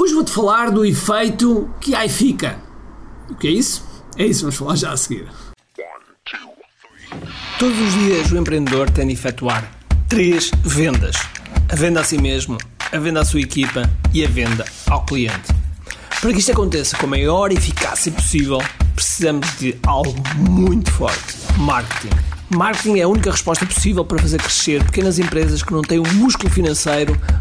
[0.00, 2.56] Hoje vou-te falar do efeito que aí fica.
[3.28, 3.84] O que é isso?
[4.16, 5.26] É isso, vamos falar já a seguir.
[7.58, 9.68] Todos os dias o empreendedor tem de efetuar
[10.08, 11.16] três vendas:
[11.68, 12.56] a venda a si mesmo,
[12.92, 15.52] a venda à sua equipa e a venda ao cliente.
[16.20, 18.62] Para que isto aconteça com a maior eficácia possível,
[18.94, 22.14] precisamos de algo muito forte: marketing.
[22.50, 26.14] Marketing é a única resposta possível para fazer crescer pequenas empresas que não têm o
[26.14, 27.20] músculo financeiro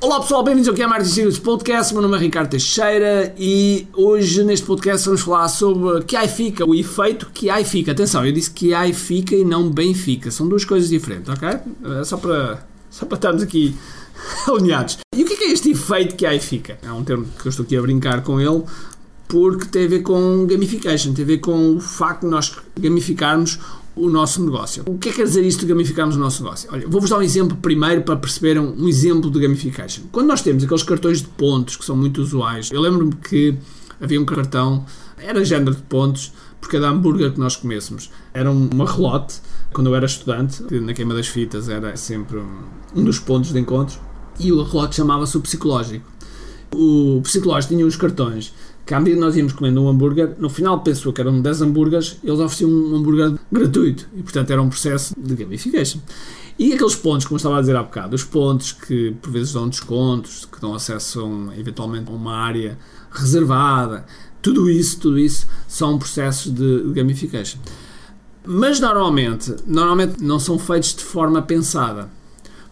[0.00, 1.92] Olá pessoal, bem-vindos ao que é Marketing Secrets Podcast.
[1.92, 6.64] Meu nome é Ricardo Teixeira e hoje neste podcast vamos falar sobre que aí fica,
[6.64, 7.90] o efeito que aí fica.
[7.90, 10.30] Atenção, eu disse que aí fica e não bem fica.
[10.30, 11.48] São duas coisas diferentes, ok?
[11.48, 13.74] É só para, só para estarmos aqui
[14.46, 14.98] alinhados.
[15.16, 16.78] E o que é, é este efeito que aí fica?
[16.80, 18.62] É um termo que eu estou aqui a brincar com ele
[19.26, 23.58] porque tem a ver com gamification, tem a ver com o facto de nós gamificarmos
[23.98, 24.84] o nosso negócio.
[24.86, 26.68] O que é que quer dizer isto de gamificarmos o nosso negócio?
[26.72, 30.02] Olha, vou-vos dar um exemplo primeiro para perceberem um exemplo de gamification.
[30.12, 33.56] Quando nós temos aqueles cartões de pontos que são muito usuais, eu lembro-me que
[34.00, 34.84] havia um cartão,
[35.18, 38.10] era género de pontos, por cada hambúrguer que nós comêssemos.
[38.34, 39.40] Era uma relote,
[39.72, 42.42] quando eu era estudante, na queima das fitas era sempre
[42.94, 43.98] um dos pontos de encontro,
[44.38, 46.06] e o relote chamava-se o psicológico.
[46.74, 48.52] O psicológico tinha uns cartões
[48.88, 51.60] que à medida que nós íamos comendo um hambúrguer, no final pensou que eram 10
[51.60, 56.00] hambúrgueres, eles ofereciam um hambúrguer gratuito e portanto era um processo de gamification.
[56.58, 59.68] E aqueles pontos, como estava a dizer há bocado, os pontos que por vezes dão
[59.68, 62.78] descontos, que dão acesso a um, eventualmente a uma área
[63.12, 64.06] reservada,
[64.40, 67.60] tudo isso, tudo isso são processos de gamification.
[68.42, 72.08] Mas normalmente, normalmente não são feitos de forma pensada.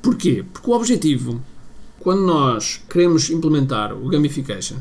[0.00, 0.42] Porquê?
[0.52, 1.42] Porque o objetivo,
[2.00, 4.76] quando nós queremos implementar o gamification,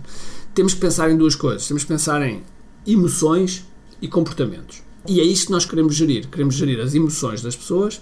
[0.53, 1.68] temos que pensar em duas coisas.
[1.68, 2.44] Temos que pensar em
[2.86, 3.66] emoções
[4.02, 4.81] e comportamentos.
[5.08, 6.28] E é isto que nós queremos gerir.
[6.28, 8.02] Queremos gerir as emoções das pessoas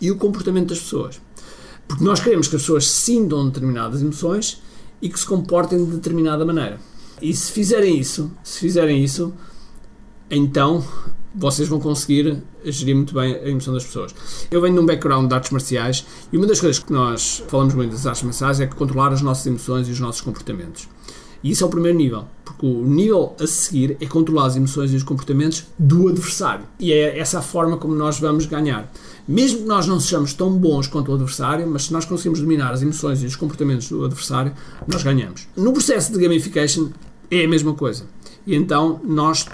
[0.00, 1.20] e o comportamento das pessoas.
[1.86, 4.62] Porque nós queremos que as pessoas sintam determinadas emoções
[5.00, 6.80] e que se comportem de determinada maneira.
[7.20, 9.32] E se fizerem isso, se fizerem isso,
[10.30, 10.84] então
[11.34, 14.14] vocês vão conseguir gerir muito bem a emoção das pessoas.
[14.50, 17.74] Eu venho de um background de artes marciais e uma das coisas que nós falamos
[17.74, 20.88] muito das artes marciais é controlar as nossas emoções e os nossos comportamentos.
[21.42, 24.92] E isso é o primeiro nível, porque o nível a seguir é controlar as emoções
[24.92, 26.64] e os comportamentos do adversário.
[26.78, 28.92] E é essa a forma como nós vamos ganhar.
[29.26, 32.72] Mesmo que nós não sejamos tão bons quanto o adversário, mas se nós conseguimos dominar
[32.72, 34.52] as emoções e os comportamentos do adversário,
[34.86, 35.48] nós ganhamos.
[35.56, 36.90] No processo de gamification
[37.28, 38.04] é a mesma coisa.
[38.46, 39.44] E então nós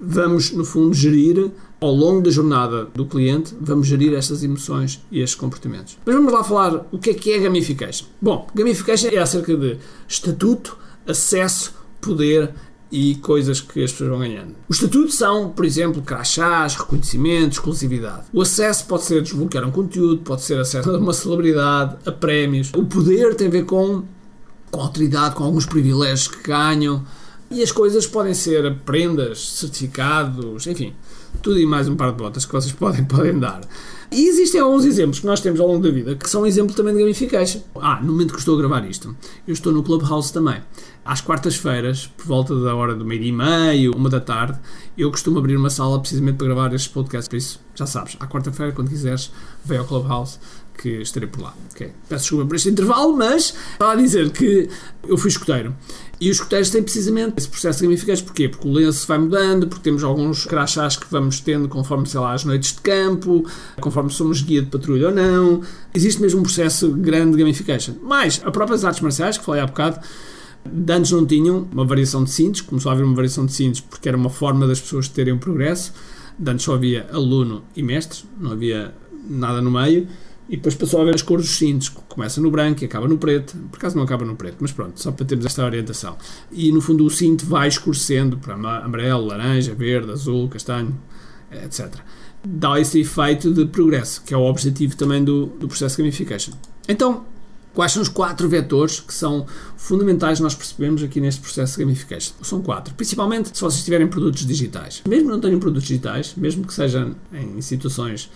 [0.00, 5.20] vamos, no fundo, gerir ao longo da jornada do cliente, vamos gerir estas emoções e
[5.20, 5.98] estes comportamentos.
[6.04, 8.06] Mas vamos lá falar o que é que é gamification.
[8.20, 10.76] Bom, gamification é acerca de estatuto,
[11.06, 12.52] acesso, poder
[12.90, 14.54] e coisas que as pessoas vão ganhando.
[14.68, 18.24] Os estatutos são, por exemplo, crachás, reconhecimento, exclusividade.
[18.32, 22.72] O acesso pode ser desbloquear um conteúdo, pode ser acesso a uma celebridade, a prémios.
[22.74, 24.04] O poder tem a ver com,
[24.70, 27.04] com autoridade, com alguns privilégios que ganham.
[27.48, 30.92] E as coisas podem ser prendas, certificados, enfim,
[31.40, 33.60] tudo e mais um par de botas que vocês podem, podem dar.
[34.10, 36.94] E existem alguns exemplos que nós temos ao longo da vida que são exemplo também
[36.94, 37.60] de gamification.
[37.76, 39.14] Ah, no momento que estou a gravar isto,
[39.46, 40.60] eu estou no Clubhouse também.
[41.04, 44.58] Às quartas-feiras, por volta da hora do meio-dia e meio, uma da tarde,
[44.98, 47.28] eu costumo abrir uma sala precisamente para gravar estes podcasts.
[47.28, 49.30] Por isso, já sabes, à quarta-feira, quando quiseres,
[49.64, 50.38] vem ao Clubhouse
[50.76, 51.54] que estarei por lá.
[51.72, 51.90] Okay.
[52.08, 54.68] Peço desculpa por este intervalo, mas estava a dizer que
[55.06, 55.74] eu fui escoteiro.
[56.18, 58.24] E os escoteiros têm precisamente esse processo de gamificação.
[58.24, 58.48] Porquê?
[58.48, 62.32] Porque o lenço vai mudando, porque temos alguns crachás que vamos tendo conforme, sei lá,
[62.32, 63.44] as noites de campo,
[63.80, 65.62] conforme somos guia de patrulha ou não.
[65.94, 67.94] Existe mesmo um processo grande de gamification.
[68.02, 70.00] Mas, a próprias artes marciais, que falei há bocado,
[70.64, 73.80] de antes não tinham uma variação de cintos, começou a haver uma variação de cintos
[73.80, 75.92] porque era uma forma das pessoas terem um progresso.
[76.38, 78.94] De antes só havia aluno e mestre, não havia
[79.28, 80.08] nada no meio.
[80.48, 83.18] E depois passou a ver as cores dos cintos, começa no branco e acaba no
[83.18, 83.56] preto.
[83.70, 86.16] Por acaso não acaba no preto, mas pronto, só para termos esta orientação.
[86.52, 90.96] E no fundo o cinto vai escurecendo para amarelo, laranja, verde, azul, castanho,
[91.50, 91.94] etc.
[92.44, 96.52] Dá esse efeito de progresso, que é o objetivo também do, do processo de gamification.
[96.88, 97.24] Então,
[97.74, 99.46] quais são os quatro vetores que são
[99.76, 102.34] fundamentais nós percebemos aqui neste processo de gamification?
[102.42, 105.02] São quatro, principalmente se vocês tiverem produtos digitais.
[105.08, 108.30] Mesmo não tenham produtos digitais, mesmo que sejam em situações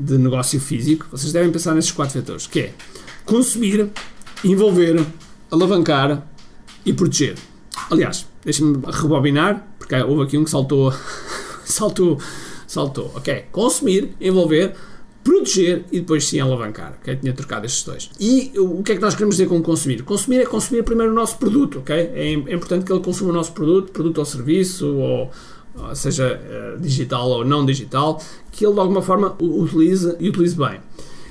[0.00, 2.74] de negócio físico, vocês devem pensar nesses quatro vetores, que é
[3.26, 3.90] consumir,
[4.42, 5.04] envolver,
[5.50, 6.26] alavancar
[6.86, 7.36] e proteger.
[7.90, 10.92] Aliás, deixem-me rebobinar, porque houve aqui um que saltou,
[11.64, 12.18] saltou,
[12.66, 13.12] saltou.
[13.14, 14.74] Ok, consumir, envolver,
[15.22, 16.94] proteger e depois sim alavancar.
[17.02, 17.16] Okay?
[17.16, 18.10] Tinha trocado estes dois.
[18.18, 20.02] E o que é que nós queremos dizer com consumir?
[20.02, 21.94] Consumir é consumir primeiro o nosso produto, ok?
[21.94, 25.30] É, é importante que ele consuma o nosso produto, produto ou serviço, ou,
[25.94, 28.22] seja uh, digital ou não digital,
[28.52, 30.80] que ele de alguma forma utilize e utilize bem.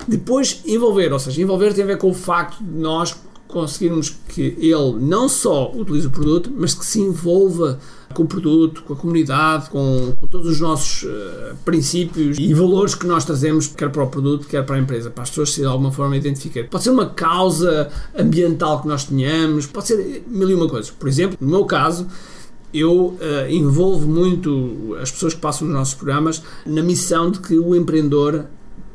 [0.06, 3.14] Depois envolver, ou seja, envolver tem a ver com o facto de nós
[3.50, 7.78] conseguirmos que ele não só utilize o produto, mas que se envolva
[8.14, 12.94] com o produto, com a comunidade, com, com todos os nossos uh, princípios e valores
[12.94, 15.60] que nós trazemos, quer para o produto, quer para a empresa, para as pessoas se
[15.60, 16.68] de alguma forma identificarem.
[16.68, 17.88] Pode ser uma causa
[18.18, 20.90] ambiental que nós tenhamos, pode ser mil e uma coisas.
[20.90, 22.06] Por exemplo, no meu caso,
[22.72, 23.18] eu uh,
[23.48, 28.46] envolvo muito as pessoas que passam nos nossos programas na missão de que o empreendedor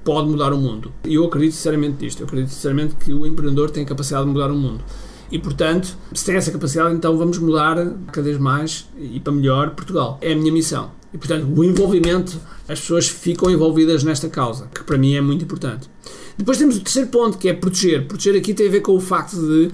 [0.04, 0.94] pode mudar o mundo.
[1.04, 2.22] E eu acredito sinceramente nisto.
[2.22, 4.84] Eu acredito sinceramente que o empreendedor tem a capacidade de mudar o mundo.
[5.32, 7.76] E, portanto, se tem essa capacidade, então vamos mudar
[8.12, 10.20] cada vez mais e para melhor Portugal.
[10.22, 10.92] É a minha missão.
[11.12, 15.44] E, portanto, o envolvimento, as pessoas ficam envolvidas nesta causa, que para mim é muito
[15.44, 15.90] importante.
[16.38, 18.06] Depois temos o terceiro ponto, que é proteger.
[18.08, 19.72] Proteger aqui tem a ver com o facto de,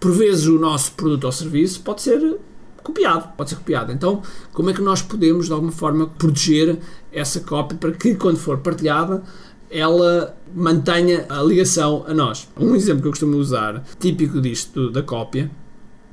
[0.00, 2.38] por vezes, o nosso produto ou serviço pode ser
[2.84, 3.90] copiado, pode ser copiado.
[3.90, 4.22] Então,
[4.52, 6.78] como é que nós podemos, de alguma forma, proteger
[7.10, 9.22] essa cópia para que, quando for partilhada,
[9.70, 12.48] ela mantenha a ligação a nós.
[12.56, 15.50] Um exemplo que eu costumo usar, típico disto da cópia,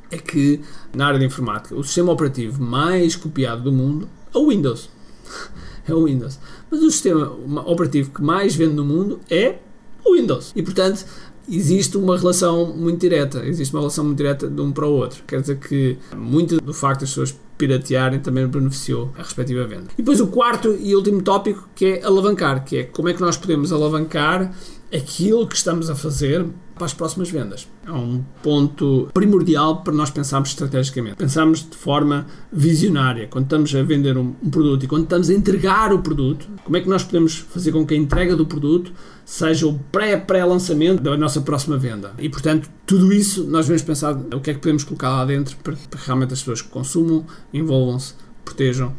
[0.10, 0.62] é que
[0.96, 4.90] na área de informática o sistema operativo mais copiado do mundo é o Windows.
[5.88, 6.40] É o Windows.
[6.70, 7.32] Mas o sistema
[7.66, 9.58] operativo que mais vende no mundo é
[10.06, 10.52] o Windows.
[10.56, 11.04] E portanto,
[11.51, 15.24] existe uma relação muito direta, existe uma relação muito direta de um para o outro.
[15.27, 19.88] Quer dizer que muito do facto das pessoas piratearem também beneficiou a respectiva venda.
[19.94, 23.21] E depois o quarto e último tópico que é alavancar, que é como é que
[23.21, 24.51] nós podemos alavancar
[24.94, 26.46] aquilo que estamos a fazer
[26.76, 27.68] para as próximas vendas.
[27.86, 31.16] É um ponto primordial para nós pensarmos estrategicamente.
[31.16, 33.28] Pensarmos de forma visionária.
[33.28, 36.76] Quando estamos a vender um, um, produto e quando estamos a entregar o produto, como
[36.76, 38.92] é que nós podemos fazer com que a entrega do produto
[39.24, 42.14] seja o pré-pré-lançamento da nossa próxima venda?
[42.18, 45.56] E, portanto, tudo isso nós devemos pensar o que é que podemos colocar lá dentro
[45.58, 48.94] para, para realmente as pessoas que consumam, envolvam-se, protejam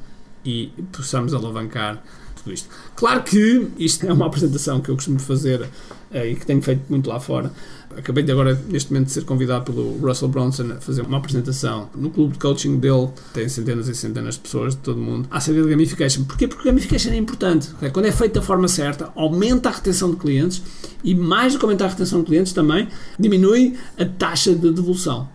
[0.45, 2.03] e possamos alavancar
[2.43, 2.69] tudo isto.
[2.97, 6.83] Claro que isto é uma apresentação que eu costumo fazer uh, e que tenho feito
[6.89, 7.53] muito lá fora.
[7.97, 11.91] Acabei de agora, neste momento, de ser convidado pelo Russell Bronson a fazer uma apresentação
[11.95, 13.09] no clube de coaching dele.
[13.35, 16.25] Tem centenas e centenas de pessoas de todo o mundo acerca de gamification.
[16.25, 16.49] Porquê?
[16.49, 17.69] Porque gamification é importante.
[17.93, 20.63] Quando é feito da forma certa, aumenta a retenção de clientes
[21.05, 22.89] e, mais do que aumentar a retenção de clientes, também
[23.19, 25.29] diminui a taxa de devolução.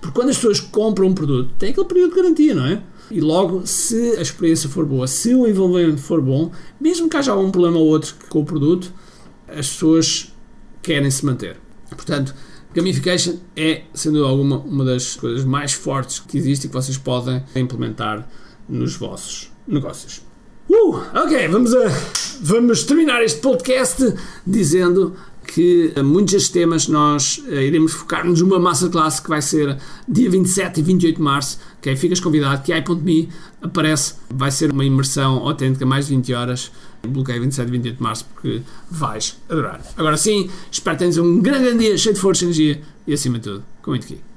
[0.00, 2.82] Porque quando as pessoas compram um produto, tem aquele período de garantia, não é?
[3.10, 7.32] E logo, se a experiência for boa, se o envolvimento for bom, mesmo que haja
[7.32, 8.92] algum problema ou outro com o produto,
[9.48, 10.32] as pessoas
[10.80, 11.56] querem se manter.
[11.90, 12.34] Portanto,
[12.72, 16.96] gamification é, sem dúvida alguma, uma das coisas mais fortes que existe e que vocês
[16.96, 18.28] podem implementar
[18.68, 20.22] nos vossos negócios.
[20.68, 21.88] Uh, ok, vamos, a,
[22.42, 24.14] vamos terminar este podcast
[24.46, 25.16] dizendo
[25.52, 29.76] que muitos destes temas nós uh, iremos focar-nos numa masterclass que vai ser
[30.08, 31.58] dia 27 e 28 de março.
[31.78, 33.28] Ok, ficas convidado, que i.me
[33.60, 36.70] aparece, vai ser uma imersão autêntica, mais de 20 horas.
[37.06, 39.80] Bloqueio 27 e 28 de março porque vais adorar.
[39.96, 43.38] Agora sim, espero que tenhas um grande dia cheio de força e energia e acima
[43.38, 44.29] de tudo, com muito aqui.